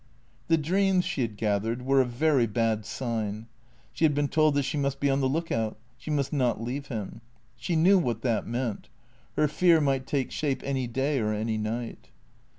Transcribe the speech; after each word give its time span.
The 0.47 0.57
dreams, 0.57 1.05
she 1.05 1.21
had 1.21 1.37
gathered, 1.37 1.83
were 1.83 2.01
a 2.01 2.05
very 2.05 2.47
bad 2.47 2.87
sign. 2.87 3.45
She 3.93 4.03
had 4.03 4.15
been 4.15 4.29
told 4.29 4.55
that 4.55 4.63
she 4.63 4.75
must 4.75 4.99
be 4.99 5.11
on 5.11 5.19
the 5.19 5.29
look 5.29 5.51
out; 5.51 5.77
she 5.95 6.09
must 6.09 6.33
not 6.33 6.59
leave 6.59 6.87
him. 6.87 7.21
She 7.55 7.75
knew 7.75 7.99
what 7.99 8.23
that 8.23 8.47
meant. 8.47 8.89
Her 9.35 9.47
fear 9.47 9.79
might 9.79 10.07
take 10.07 10.31
shape 10.31 10.63
any 10.65 10.87
day 10.87 11.19
or 11.19 11.33
any 11.33 11.59
night. 11.59 12.09